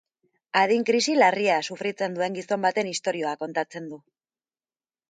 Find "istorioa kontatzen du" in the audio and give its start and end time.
2.95-4.03